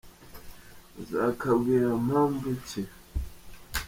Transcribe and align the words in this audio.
Uzakabwira 1.01 1.87
mpamvu 2.05 2.49
ki 2.67 2.81